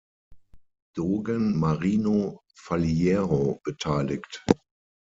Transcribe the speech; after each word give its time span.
Dogen 0.95 1.59
Marino 1.59 2.39
Faliero 2.55 3.59
beteiligt. 3.63 4.43